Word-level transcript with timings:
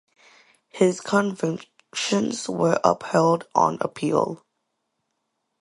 His 0.69 0.99
convictions 0.99 2.49
were 2.49 2.79
upheld 2.83 3.47
on 3.53 3.77
appeal. 3.81 4.43